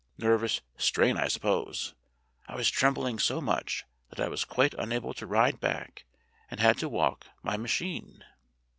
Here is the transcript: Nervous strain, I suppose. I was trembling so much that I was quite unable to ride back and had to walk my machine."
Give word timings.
Nervous 0.17 0.61
strain, 0.77 1.15
I 1.15 1.27
suppose. 1.27 1.93
I 2.47 2.55
was 2.55 2.71
trembling 2.71 3.19
so 3.19 3.39
much 3.39 3.85
that 4.09 4.19
I 4.19 4.29
was 4.29 4.45
quite 4.45 4.73
unable 4.73 5.13
to 5.13 5.27
ride 5.27 5.59
back 5.59 6.05
and 6.49 6.59
had 6.59 6.79
to 6.79 6.89
walk 6.89 7.27
my 7.43 7.55
machine." 7.55 8.23